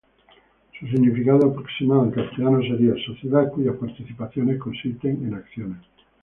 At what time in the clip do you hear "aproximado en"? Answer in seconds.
1.51-2.09